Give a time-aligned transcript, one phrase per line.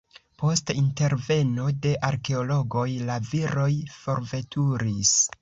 [0.43, 3.69] Post interveno de arkeologoj la viroj
[4.01, 5.15] forveturis.